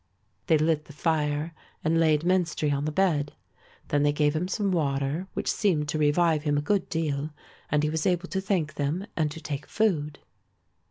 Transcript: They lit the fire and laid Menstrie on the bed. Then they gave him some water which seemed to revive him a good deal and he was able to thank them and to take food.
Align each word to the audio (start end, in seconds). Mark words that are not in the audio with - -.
They 0.47 0.57
lit 0.57 0.85
the 0.85 0.93
fire 0.93 1.53
and 1.83 1.99
laid 1.99 2.23
Menstrie 2.23 2.71
on 2.73 2.85
the 2.85 2.91
bed. 2.91 3.33
Then 3.89 4.01
they 4.01 4.11
gave 4.11 4.35
him 4.35 4.47
some 4.47 4.71
water 4.71 5.27
which 5.35 5.51
seemed 5.51 5.89
to 5.89 5.99
revive 5.99 6.41
him 6.41 6.57
a 6.57 6.61
good 6.63 6.89
deal 6.89 7.29
and 7.69 7.83
he 7.83 7.89
was 7.91 8.07
able 8.07 8.27
to 8.29 8.41
thank 8.41 8.73
them 8.73 9.05
and 9.15 9.29
to 9.29 9.39
take 9.39 9.67
food. 9.67 10.17